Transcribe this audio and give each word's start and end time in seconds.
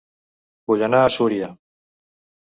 Vull 0.71 0.85
anar 0.87 1.01
a 1.07 1.11
Súria 1.15 1.49